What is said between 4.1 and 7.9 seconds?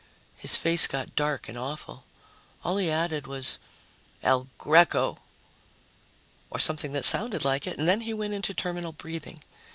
"El Greco," or something that sounded like it, and